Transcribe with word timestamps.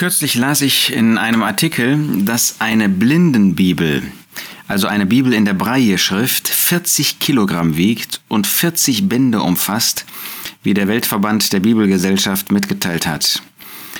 Kürzlich 0.00 0.34
las 0.34 0.62
ich 0.62 0.94
in 0.94 1.18
einem 1.18 1.42
Artikel, 1.42 1.98
dass 2.24 2.62
eine 2.62 2.88
Blindenbibel, 2.88 4.02
also 4.66 4.86
eine 4.86 5.04
Bibel 5.04 5.34
in 5.34 5.44
der 5.44 5.52
Braille-Schrift, 5.52 6.48
40 6.48 7.18
Kilogramm 7.18 7.76
wiegt 7.76 8.22
und 8.26 8.46
40 8.46 9.10
Bände 9.10 9.42
umfasst, 9.42 10.06
wie 10.62 10.72
der 10.72 10.88
Weltverband 10.88 11.52
der 11.52 11.60
Bibelgesellschaft 11.60 12.50
mitgeteilt 12.50 13.06
hat. 13.06 13.42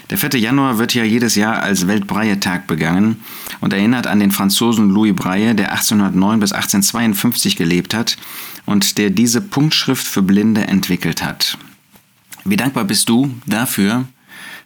Der 0.08 0.16
4. 0.16 0.40
Januar 0.40 0.78
wird 0.78 0.94
ja 0.94 1.04
jedes 1.04 1.34
Jahr 1.34 1.62
als 1.62 1.86
Weltbreie-Tag 1.86 2.66
begangen 2.66 3.22
und 3.60 3.74
erinnert 3.74 4.06
an 4.06 4.20
den 4.20 4.30
Franzosen 4.30 4.88
Louis 4.88 5.14
Breie, 5.14 5.54
der 5.54 5.72
1809 5.72 6.40
bis 6.40 6.52
1852 6.52 7.56
gelebt 7.56 7.92
hat 7.92 8.16
und 8.64 8.96
der 8.96 9.10
diese 9.10 9.42
Punktschrift 9.42 10.06
für 10.06 10.22
Blinde 10.22 10.66
entwickelt 10.66 11.22
hat. 11.22 11.58
Wie 12.46 12.56
dankbar 12.56 12.84
bist 12.84 13.10
du 13.10 13.34
dafür, 13.44 14.06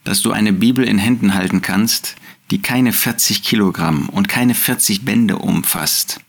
dass 0.04 0.22
du 0.22 0.32
eine 0.32 0.52
Bibel 0.52 0.84
in 0.84 0.98
Händen 0.98 1.34
halten 1.34 1.62
kannst, 1.62 2.16
die 2.50 2.60
keine 2.60 2.92
40 2.92 3.42
Kilogramm 3.42 4.08
und 4.08 4.28
keine 4.28 4.54
40 4.54 5.04
Bände 5.04 5.36
umfasst. 5.36 6.20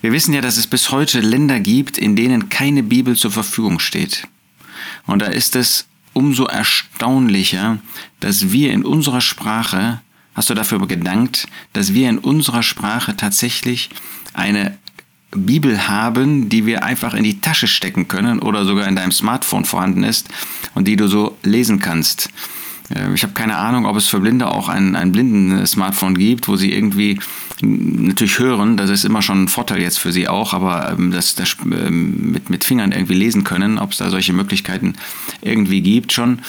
Wir 0.00 0.12
wissen 0.12 0.32
ja, 0.32 0.40
dass 0.40 0.56
es 0.56 0.66
bis 0.66 0.90
heute 0.90 1.20
Länder 1.20 1.60
gibt, 1.60 1.98
in 1.98 2.16
denen 2.16 2.48
keine 2.48 2.82
Bibel 2.82 3.16
zur 3.16 3.30
Verfügung 3.30 3.78
steht. 3.78 4.26
Und 5.06 5.20
da 5.20 5.26
ist 5.26 5.56
es 5.56 5.86
umso 6.12 6.44
erstaunlicher, 6.44 7.78
dass 8.20 8.52
wir 8.52 8.72
in 8.72 8.84
unserer 8.84 9.20
Sprache, 9.20 10.00
hast 10.34 10.50
du 10.50 10.54
dafür 10.54 10.86
gedankt, 10.86 11.46
dass 11.72 11.94
wir 11.94 12.08
in 12.08 12.18
unserer 12.18 12.62
Sprache 12.62 13.16
tatsächlich 13.16 13.90
eine 14.34 14.78
Bibel 15.30 15.88
haben, 15.88 16.48
die 16.48 16.64
wir 16.64 16.84
einfach 16.84 17.14
in 17.14 17.24
die 17.24 17.40
Tasche 17.40 17.66
stecken 17.66 18.08
können 18.08 18.38
oder 18.38 18.64
sogar 18.64 18.88
in 18.88 18.96
deinem 18.96 19.12
Smartphone 19.12 19.64
vorhanden 19.64 20.04
ist 20.04 20.28
und 20.74 20.88
die 20.88 20.96
du 20.96 21.06
so 21.06 21.36
lesen 21.42 21.80
kannst. 21.80 22.30
Äh, 22.94 23.12
ich 23.14 23.22
habe 23.22 23.32
keine 23.32 23.56
Ahnung, 23.56 23.86
ob 23.86 23.96
es 23.96 24.06
für 24.06 24.20
Blinde 24.20 24.48
auch 24.48 24.68
ein, 24.68 24.96
ein 24.96 25.12
Blinden-Smartphone 25.12 26.16
gibt, 26.16 26.48
wo 26.48 26.56
sie 26.56 26.72
irgendwie 26.72 27.18
natürlich 27.60 28.38
hören, 28.38 28.76
das 28.76 28.90
ist 28.90 29.04
immer 29.04 29.22
schon 29.22 29.44
ein 29.44 29.48
Vorteil 29.48 29.80
jetzt 29.80 29.98
für 29.98 30.12
sie 30.12 30.28
auch, 30.28 30.54
aber 30.54 30.92
ähm, 30.92 31.10
das, 31.10 31.36
ähm, 31.64 32.30
mit, 32.32 32.50
mit 32.50 32.64
Fingern 32.64 32.92
irgendwie 32.92 33.14
lesen 33.14 33.44
können, 33.44 33.78
ob 33.78 33.92
es 33.92 33.98
da 33.98 34.10
solche 34.10 34.32
Möglichkeiten 34.32 34.94
irgendwie 35.40 35.80
gibt 35.80 36.12
schon. 36.12 36.40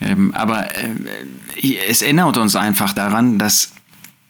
Ähm, 0.00 0.32
aber 0.34 0.74
äh, 0.76 1.76
es 1.88 2.02
erinnert 2.02 2.36
uns 2.36 2.56
einfach 2.56 2.92
daran, 2.92 3.38
dass 3.38 3.72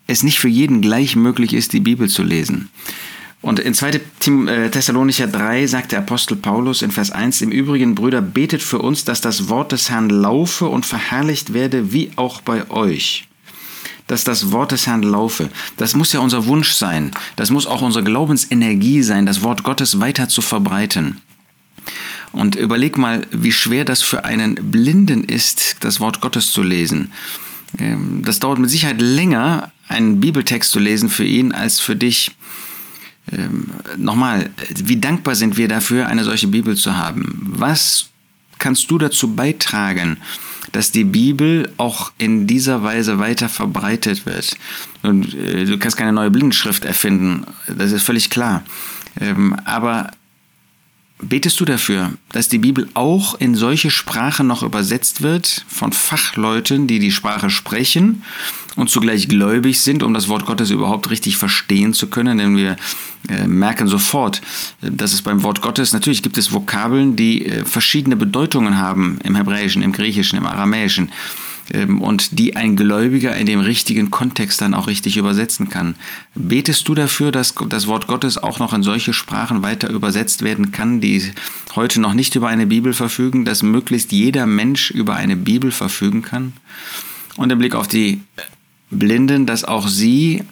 es 0.06 0.22
nicht 0.22 0.38
für 0.38 0.48
jeden 0.48 0.82
gleich 0.82 1.16
möglich 1.16 1.54
ist, 1.54 1.72
die 1.72 1.80
Bibel 1.80 2.08
zu 2.08 2.22
lesen. 2.22 2.68
Und 3.44 3.58
in 3.58 3.74
2. 3.74 4.00
Äh, 4.46 4.70
Thessalonicher 4.70 5.26
3 5.26 5.66
sagt 5.66 5.92
der 5.92 5.98
Apostel 5.98 6.34
Paulus 6.34 6.80
in 6.80 6.90
Vers 6.90 7.10
1, 7.10 7.42
im 7.42 7.50
Übrigen, 7.50 7.94
Brüder, 7.94 8.22
betet 8.22 8.62
für 8.62 8.78
uns, 8.78 9.04
dass 9.04 9.20
das 9.20 9.50
Wort 9.50 9.72
des 9.72 9.90
Herrn 9.90 10.08
laufe 10.08 10.66
und 10.66 10.86
verherrlicht 10.86 11.52
werde, 11.52 11.92
wie 11.92 12.10
auch 12.16 12.40
bei 12.40 12.70
euch. 12.70 13.28
Dass 14.06 14.24
das 14.24 14.50
Wort 14.50 14.72
des 14.72 14.86
Herrn 14.86 15.02
laufe. 15.02 15.50
Das 15.76 15.94
muss 15.94 16.14
ja 16.14 16.20
unser 16.20 16.46
Wunsch 16.46 16.70
sein. 16.70 17.10
Das 17.36 17.50
muss 17.50 17.66
auch 17.66 17.82
unsere 17.82 18.02
Glaubensenergie 18.02 19.02
sein, 19.02 19.26
das 19.26 19.42
Wort 19.42 19.62
Gottes 19.62 20.00
weiter 20.00 20.30
zu 20.30 20.40
verbreiten. 20.40 21.20
Und 22.32 22.56
überleg 22.56 22.96
mal, 22.96 23.26
wie 23.30 23.52
schwer 23.52 23.84
das 23.84 24.00
für 24.00 24.24
einen 24.24 24.54
Blinden 24.54 25.22
ist, 25.22 25.76
das 25.80 26.00
Wort 26.00 26.22
Gottes 26.22 26.50
zu 26.50 26.62
lesen. 26.62 27.12
Ähm, 27.78 28.22
das 28.24 28.38
dauert 28.40 28.58
mit 28.58 28.70
Sicherheit 28.70 29.02
länger, 29.02 29.70
einen 29.86 30.18
Bibeltext 30.20 30.70
zu 30.70 30.78
lesen 30.78 31.10
für 31.10 31.26
ihn, 31.26 31.52
als 31.52 31.78
für 31.78 31.94
dich 31.94 32.34
ähm, 33.32 33.70
nochmal, 33.96 34.50
wie 34.74 34.96
dankbar 34.96 35.34
sind 35.34 35.56
wir 35.56 35.68
dafür, 35.68 36.08
eine 36.08 36.24
solche 36.24 36.48
Bibel 36.48 36.76
zu 36.76 36.96
haben? 36.96 37.40
Was 37.46 38.06
kannst 38.58 38.90
du 38.90 38.98
dazu 38.98 39.34
beitragen, 39.34 40.18
dass 40.72 40.90
die 40.90 41.04
Bibel 41.04 41.72
auch 41.76 42.12
in 42.18 42.46
dieser 42.46 42.82
Weise 42.82 43.18
weiter 43.18 43.48
verbreitet 43.48 44.26
wird? 44.26 44.56
Und 45.02 45.34
äh, 45.34 45.64
du 45.64 45.78
kannst 45.78 45.96
keine 45.96 46.12
neue 46.12 46.30
Blindenschrift 46.30 46.84
erfinden, 46.84 47.46
das 47.66 47.92
ist 47.92 48.02
völlig 48.02 48.30
klar. 48.30 48.62
Ähm, 49.20 49.56
aber 49.64 50.10
Betest 51.22 51.60
du 51.60 51.64
dafür, 51.64 52.12
dass 52.32 52.48
die 52.48 52.58
Bibel 52.58 52.88
auch 52.94 53.36
in 53.40 53.54
solche 53.54 53.90
Sprachen 53.90 54.48
noch 54.48 54.62
übersetzt 54.62 55.22
wird 55.22 55.64
von 55.68 55.92
Fachleuten, 55.92 56.86
die 56.86 56.98
die 56.98 57.12
Sprache 57.12 57.50
sprechen 57.50 58.24
und 58.76 58.90
zugleich 58.90 59.28
gläubig 59.28 59.80
sind, 59.80 60.02
um 60.02 60.14
das 60.14 60.28
Wort 60.28 60.46
Gottes 60.46 60.70
überhaupt 60.70 61.10
richtig 61.10 61.36
verstehen 61.36 61.94
zu 61.94 62.08
können? 62.08 62.38
Denn 62.38 62.56
wir 62.56 62.76
äh, 63.28 63.46
merken 63.46 63.86
sofort, 63.86 64.42
dass 64.80 65.12
es 65.12 65.22
beim 65.22 65.42
Wort 65.42 65.62
Gottes, 65.62 65.92
natürlich 65.92 66.22
gibt 66.22 66.38
es 66.38 66.52
Vokabeln, 66.52 67.16
die 67.16 67.46
äh, 67.46 67.64
verschiedene 67.64 68.16
Bedeutungen 68.16 68.78
haben 68.78 69.18
im 69.24 69.36
Hebräischen, 69.36 69.82
im 69.82 69.92
Griechischen, 69.92 70.38
im 70.38 70.46
Aramäischen. 70.46 71.10
Ähm, 71.72 72.02
und 72.02 72.38
die 72.38 72.56
ein 72.56 72.76
Gläubiger 72.76 73.34
in 73.36 73.46
dem 73.46 73.60
richtigen 73.60 74.10
Kontext 74.10 74.60
dann 74.60 74.74
auch 74.74 74.86
richtig 74.86 75.16
übersetzen 75.16 75.68
kann. 75.68 75.94
Betest 76.34 76.86
du 76.88 76.94
dafür, 76.94 77.32
dass 77.32 77.54
das 77.68 77.86
Wort 77.86 78.06
Gottes 78.06 78.36
auch 78.36 78.58
noch 78.58 78.74
in 78.74 78.82
solche 78.82 79.12
Sprachen 79.12 79.62
weiter 79.62 79.88
übersetzt 79.88 80.42
werden 80.42 80.72
kann, 80.72 81.00
die 81.00 81.32
heute 81.74 82.00
noch 82.00 82.14
nicht 82.14 82.34
über 82.34 82.48
eine 82.48 82.66
Bibel 82.66 82.92
verfügen, 82.92 83.44
dass 83.44 83.62
möglichst 83.62 84.12
jeder 84.12 84.46
Mensch 84.46 84.90
über 84.90 85.14
eine 85.16 85.36
Bibel 85.36 85.70
verfügen 85.70 86.22
kann? 86.22 86.52
Und 87.36 87.50
im 87.50 87.58
Blick 87.58 87.74
auf 87.74 87.88
die 87.88 88.20
Blinden, 88.90 89.46
dass 89.46 89.64
auch 89.64 89.88
sie 89.88 90.42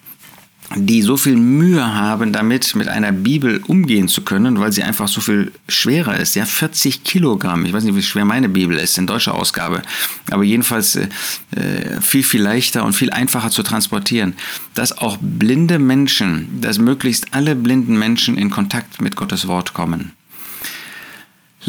die 0.76 1.02
so 1.02 1.16
viel 1.16 1.36
Mühe 1.36 1.94
haben, 1.94 2.32
damit 2.32 2.74
mit 2.74 2.88
einer 2.88 3.12
Bibel 3.12 3.62
umgehen 3.66 4.08
zu 4.08 4.22
können, 4.22 4.60
weil 4.60 4.72
sie 4.72 4.82
einfach 4.82 5.08
so 5.08 5.20
viel 5.20 5.52
schwerer 5.68 6.16
ist. 6.16 6.34
Ja, 6.34 6.44
40 6.44 7.04
Kilogramm. 7.04 7.64
Ich 7.64 7.72
weiß 7.72 7.84
nicht, 7.84 7.94
wie 7.94 8.02
schwer 8.02 8.24
meine 8.24 8.48
Bibel 8.48 8.78
ist 8.78 8.96
in 8.98 9.06
deutscher 9.06 9.34
Ausgabe, 9.34 9.82
aber 10.30 10.44
jedenfalls 10.44 10.96
äh, 10.96 11.08
viel, 12.00 12.22
viel 12.22 12.42
leichter 12.42 12.84
und 12.84 12.94
viel 12.94 13.10
einfacher 13.10 13.50
zu 13.50 13.62
transportieren. 13.62 14.34
Dass 14.74 14.96
auch 14.96 15.18
blinde 15.20 15.78
Menschen, 15.78 16.60
dass 16.60 16.78
möglichst 16.78 17.34
alle 17.34 17.54
blinden 17.54 17.98
Menschen 17.98 18.38
in 18.38 18.50
Kontakt 18.50 19.00
mit 19.00 19.16
Gottes 19.16 19.46
Wort 19.48 19.74
kommen. 19.74 20.12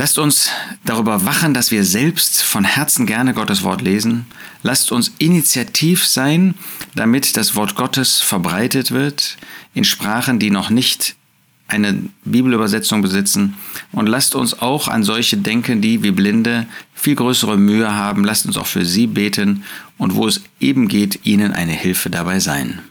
Lasst 0.04 0.20
uns 0.20 0.50
darüber 0.84 1.24
wachen, 1.24 1.54
dass 1.54 1.72
wir 1.72 1.86
selbst 1.86 2.44
von 2.44 2.66
Herzen 2.66 3.06
gerne 3.06 3.34
Gottes 3.34 3.64
Wort 3.64 3.82
lesen. 3.82 4.26
Lasst 4.62 4.92
uns 4.92 5.14
initiativ 5.18 6.06
sein, 6.06 6.56
damit 6.94 7.38
das 7.38 7.56
Wort 7.56 7.76
Gottes 7.76 8.20
verbreitet 8.20 8.92
wird 8.92 9.38
in 9.74 9.86
Sprachen, 9.86 10.40
die 10.40 10.50
noch 10.50 10.70
nicht 10.70 11.16
eine 11.70 12.04
Bibelübersetzung 12.26 13.02
besitzen. 13.02 13.56
Und 13.94 14.08
lasst 14.08 14.36
uns 14.36 14.62
auch 14.62 14.90
an 14.90 15.06
solche 15.06 15.38
denken, 15.38 15.80
die 15.80 16.04
wie 16.04 16.12
Blinde 16.12 16.68
viel 16.94 17.16
größere 17.16 17.58
Mühe 17.58 17.96
haben. 17.96 18.26
Lasst 18.26 18.46
uns 18.46 18.58
auch 18.58 18.68
für 18.68 18.84
sie 18.84 19.08
beten 19.08 19.64
und 19.98 20.16
wo 20.16 20.28
es 20.28 20.42
eben 20.60 20.90
geht, 20.90 21.26
ihnen 21.26 21.54
eine 21.54 21.72
Hilfe 21.72 22.10
dabei 22.10 22.42
sein. 22.42 22.82